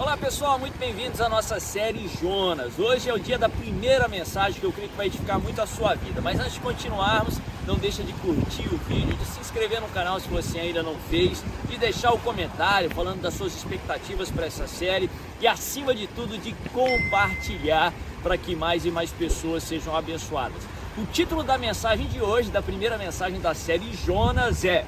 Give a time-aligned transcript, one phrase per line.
[0.00, 2.78] Olá pessoal, muito bem-vindos à nossa série Jonas.
[2.78, 5.66] Hoje é o dia da primeira mensagem que eu creio que vai edificar muito a
[5.66, 6.20] sua vida.
[6.20, 7.34] Mas antes de continuarmos,
[7.66, 10.94] não deixa de curtir o vídeo, de se inscrever no canal se você ainda não
[11.10, 15.10] fez, de deixar o comentário falando das suas expectativas para essa série
[15.40, 17.92] e acima de tudo de compartilhar
[18.22, 20.62] para que mais e mais pessoas sejam abençoadas.
[20.96, 24.86] O título da mensagem de hoje, da primeira mensagem da série Jonas é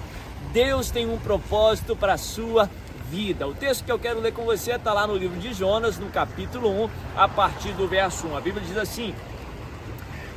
[0.52, 2.79] Deus tem um propósito para a sua vida
[3.10, 3.46] vida.
[3.48, 6.09] O texto que eu quero ler com você está lá no livro de Jonas, no
[6.10, 8.37] capítulo 1, a partir do verso 1.
[8.37, 9.12] A Bíblia diz assim: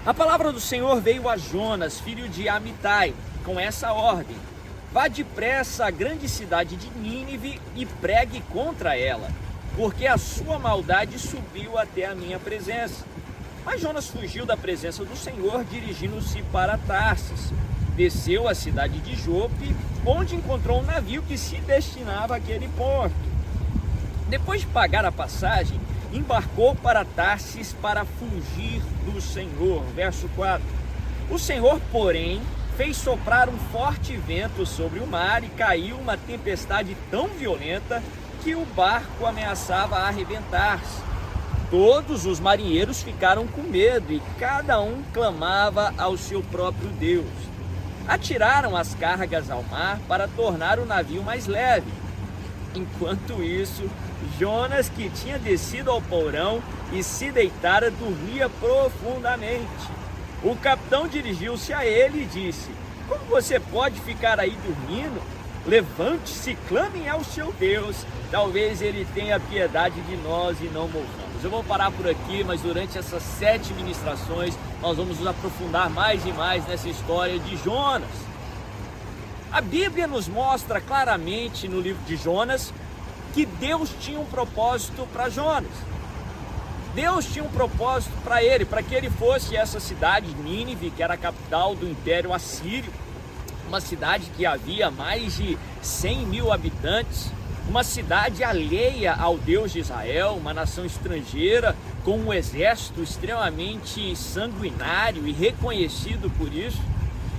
[0.04, 3.14] A palavra do Senhor veio a Jonas, filho de Amitai,
[3.45, 4.36] com essa ordem:
[4.91, 9.30] Vá depressa à grande cidade de Nínive e pregue contra ela,
[9.78, 13.05] porque a sua maldade subiu até a minha presença.
[13.64, 17.53] Mas Jonas fugiu da presença do Senhor, dirigindo-se para Tarsis
[17.95, 23.13] desceu à cidade de Jope, onde encontrou um navio que se destinava àquele porto.
[24.27, 25.80] Depois de pagar a passagem,
[26.11, 29.83] embarcou para Tarsis para fugir do Senhor.
[29.95, 30.63] Verso 4.
[31.30, 32.41] O Senhor, porém,
[32.75, 38.02] fez soprar um forte vento sobre o mar e caiu uma tempestade tão violenta
[38.44, 41.02] que o barco ameaçava arrebentar-se.
[41.69, 47.53] Todos os marinheiros ficaram com medo e cada um clamava ao seu próprio Deus
[48.08, 51.92] atiraram as cargas ao mar para tornar o navio mais leve.
[52.76, 53.90] Enquanto isso,
[54.40, 59.92] Jonas, que tinha descido ao porão e se deitara, dormia profundamente.
[60.44, 62.70] O capitão dirigiu-se a ele e disse:
[63.08, 65.22] Como você pode ficar aí dormindo?
[65.66, 68.06] Levante-se, clame ao seu Deus.
[68.30, 71.33] Talvez ele tenha piedade de nós e não morramos.
[71.44, 76.25] Eu vou parar por aqui, mas durante essas sete ministrações nós vamos nos aprofundar mais
[76.25, 78.09] e mais nessa história de Jonas.
[79.51, 82.73] A Bíblia nos mostra claramente no livro de Jonas
[83.34, 85.72] que Deus tinha um propósito para Jonas.
[86.95, 91.16] Deus tinha um propósito para ele, para que ele fosse essa cidade, Nínive, que era
[91.16, 92.91] a capital do Império Assírio,
[93.68, 97.31] uma cidade que havia mais de 100 mil habitantes,
[97.68, 105.28] uma cidade alheia ao Deus de Israel, uma nação estrangeira, com um exército extremamente sanguinário
[105.28, 106.81] e reconhecido por isso.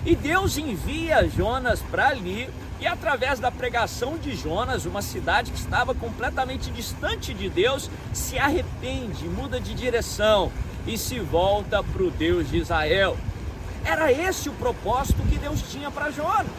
[0.04, 2.48] E Deus envia Jonas para ali,
[2.80, 8.38] e através da pregação de Jonas, uma cidade que estava completamente distante de Deus, se
[8.38, 10.50] arrepende, muda de direção
[10.86, 13.16] e se volta para o Deus de Israel.
[13.84, 16.50] Era esse o propósito que Deus tinha para Jonas.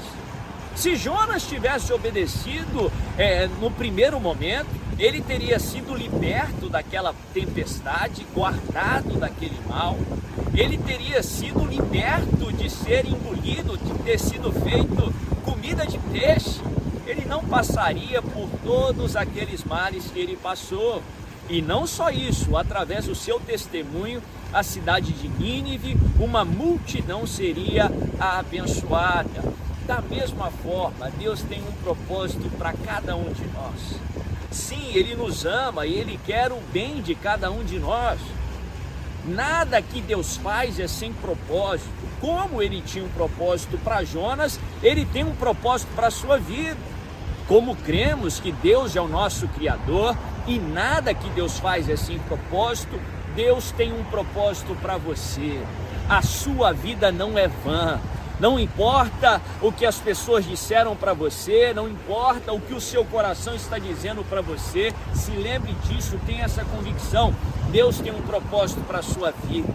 [0.76, 4.68] Se Jonas tivesse obedecido é, no primeiro momento,
[5.00, 9.98] ele teria sido liberto daquela tempestade, guardado daquele mal,
[10.54, 16.62] ele teria sido liberto de ser engolido, de ter sido feito comida de peixe,
[17.08, 21.02] ele não passaria por todos aqueles males que ele passou.
[21.48, 24.22] E não só isso, através do seu testemunho,
[24.52, 29.44] a cidade de Nínive, uma multidão seria abençoada.
[29.86, 34.00] Da mesma forma, Deus tem um propósito para cada um de nós.
[34.50, 38.20] Sim, Ele nos ama e Ele quer o bem de cada um de nós.
[39.28, 41.90] Nada que Deus faz é sem propósito.
[42.20, 46.78] Como Ele tinha um propósito para Jonas, Ele tem um propósito para a sua vida.
[47.48, 50.18] Como cremos que Deus é o nosso Criador
[50.48, 53.00] e nada que Deus faz é sem propósito,
[53.36, 55.62] Deus tem um propósito para você.
[56.10, 58.00] A sua vida não é vã,
[58.40, 63.06] não importa o que as pessoas disseram para você, não importa o que o seu
[63.06, 67.34] coração está dizendo para você, se lembre disso, tenha essa convicção.
[67.72, 69.74] Deus tem um propósito para a sua vida.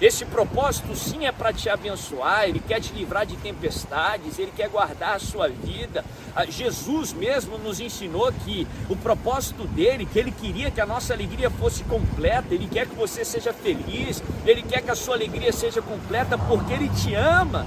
[0.00, 4.70] Esse propósito sim é para te abençoar, ele quer te livrar de tempestades, ele quer
[4.70, 6.02] guardar a sua vida.
[6.34, 11.12] Ah, Jesus mesmo nos ensinou que o propósito dele, que ele queria que a nossa
[11.12, 15.52] alegria fosse completa, ele quer que você seja feliz, ele quer que a sua alegria
[15.52, 17.66] seja completa porque ele te ama.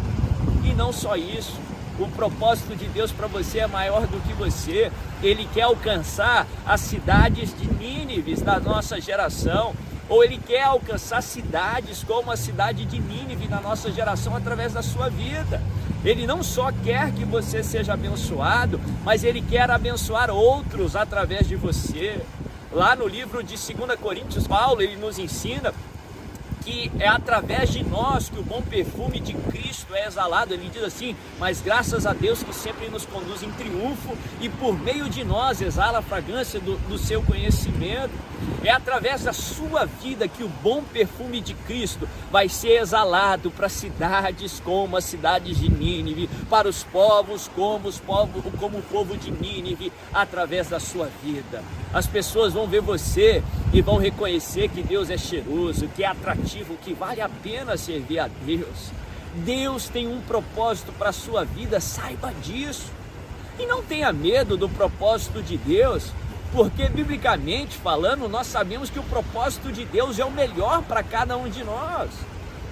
[0.63, 1.59] E não só isso,
[1.99, 4.91] o propósito de Deus para você é maior do que você.
[5.21, 9.75] Ele quer alcançar as cidades de Nínives da nossa geração
[10.09, 14.81] ou ele quer alcançar cidades como a cidade de Nínive na nossa geração através da
[14.81, 15.61] sua vida.
[16.03, 21.55] Ele não só quer que você seja abençoado, mas ele quer abençoar outros através de
[21.55, 22.21] você.
[22.71, 25.73] Lá no livro de 2 Coríntios, Paulo ele nos ensina
[26.63, 30.53] que é através de nós que o bom perfume de Cristo é exalado.
[30.53, 34.77] Ele diz assim: Mas graças a Deus que sempre nos conduz em triunfo e por
[34.77, 38.11] meio de nós exala a fragrância do, do seu conhecimento.
[38.63, 43.69] É através da sua vida que o bom perfume de Cristo vai ser exalado para
[43.69, 49.17] cidades como as cidades de Nínive, para os povos como, os povos, como o povo
[49.17, 51.63] de Nínive, através da sua vida.
[51.93, 53.43] As pessoas vão ver você
[53.73, 56.52] e vão reconhecer que Deus é cheiroso, que é atrativo,
[56.83, 58.91] que vale a pena servir a Deus.
[59.35, 62.91] Deus tem um propósito para a sua vida, saiba disso.
[63.57, 66.11] E não tenha medo do propósito de Deus,
[66.51, 71.35] porque biblicamente falando, nós sabemos que o propósito de Deus é o melhor para cada
[71.37, 72.09] um de nós.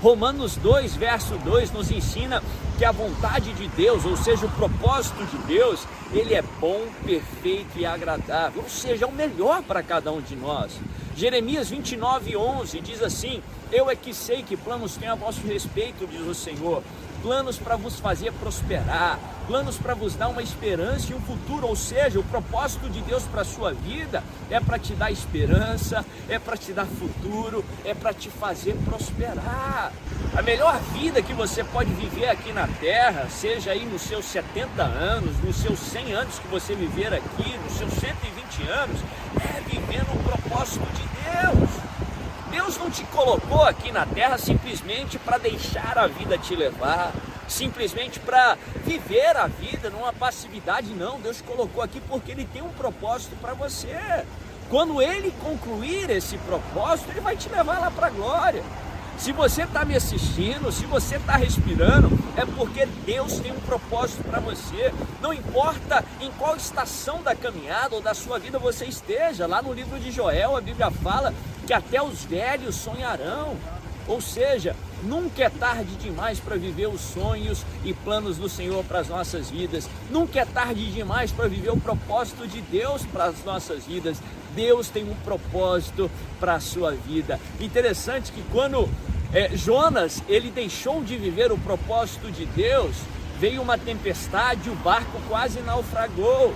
[0.02, 2.42] Romanos 2, verso 2 nos ensina
[2.78, 7.78] que a vontade de Deus, ou seja, o propósito de Deus, ele é bom, perfeito
[7.78, 10.72] e agradável, ou seja, é o melhor para cada um de nós.
[11.16, 16.06] Jeremias 29, 11 diz assim: Eu é que sei que planos tenho a vosso respeito,
[16.06, 16.84] diz o Senhor,
[17.22, 21.76] planos para vos fazer prosperar, planos para vos dar uma esperança e um futuro, ou
[21.76, 26.38] seja, o propósito de Deus para a sua vida é para te dar esperança, é
[26.38, 29.94] para te dar futuro, é para te fazer prosperar.
[30.36, 34.84] A melhor vida que você pode viver aqui na terra, seja aí nos seus 70
[34.84, 39.00] anos, nos seus 100 anos que você viver aqui, nos seus 120 anos,
[39.40, 41.81] é viver no propósito de Deus.
[42.52, 47.14] Deus não te colocou aqui na terra simplesmente para deixar a vida te levar,
[47.48, 51.20] simplesmente para viver a vida numa passividade, não.
[51.22, 54.26] Deus colocou aqui porque Ele tem um propósito para você.
[54.70, 58.64] Quando Ele concluir esse propósito, Ele vai te levar lá para a glória.
[59.18, 64.24] Se você está me assistindo, se você está respirando, é porque Deus tem um propósito
[64.24, 64.92] para você.
[65.22, 69.74] Não importa em qual estação da caminhada ou da sua vida você esteja, lá no
[69.74, 71.34] livro de Joel, a Bíblia fala
[71.72, 73.56] que até os velhos sonharão.
[74.06, 79.00] Ou seja, nunca é tarde demais para viver os sonhos e planos do Senhor para
[79.00, 79.88] as nossas vidas.
[80.10, 84.18] Nunca é tarde demais para viver o propósito de Deus para as nossas vidas.
[84.54, 87.40] Deus tem um propósito para a sua vida.
[87.58, 88.90] Interessante que quando
[89.32, 92.98] é, Jonas ele deixou de viver o propósito de Deus,
[93.40, 96.54] veio uma tempestade, o barco quase naufragou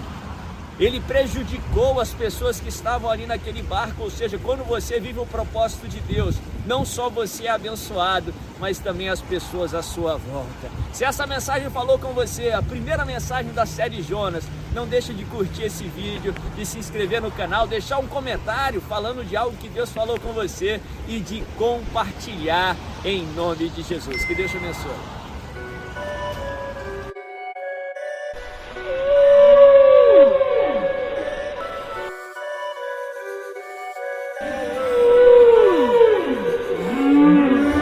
[0.80, 4.04] ele prejudicou as pessoas que estavam ali naquele barco.
[4.04, 6.36] Ou seja, quando você vive o propósito de Deus,
[6.66, 10.69] não só você é abençoado, mas também as pessoas à sua volta.
[10.94, 14.44] Se essa mensagem falou com você, a primeira mensagem da série Jonas,
[14.74, 19.25] não deixe de curtir esse vídeo, de se inscrever no canal, deixar um comentário falando
[19.25, 24.25] de algo que Deus falou com você e de compartilhar em nome de Jesus.
[24.25, 25.25] Que Deus te abençoe.